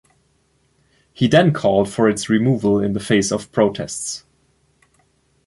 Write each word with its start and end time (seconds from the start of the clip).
He 1.13 1.27
then 1.27 1.53
called 1.53 1.87
for 1.87 2.09
its 2.09 2.27
removal 2.27 2.79
in 2.79 2.93
the 2.93 2.99
face 2.99 3.31
of 3.31 3.51
protests. 3.51 4.25